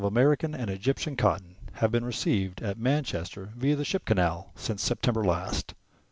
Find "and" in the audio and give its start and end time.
0.55-0.71